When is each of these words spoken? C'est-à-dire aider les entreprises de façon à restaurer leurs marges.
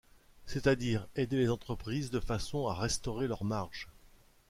C'est-à-dire 0.47 1.07
aider 1.15 1.37
les 1.37 1.51
entreprises 1.51 2.09
de 2.09 2.19
façon 2.19 2.65
à 2.65 2.73
restaurer 2.73 3.27
leurs 3.27 3.43
marges. 3.43 3.87